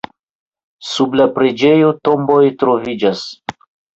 Sub 0.91 1.17
la 1.19 1.27
preĝejo 1.35 1.93
tomboj 2.09 2.41
troviĝas. 2.63 3.23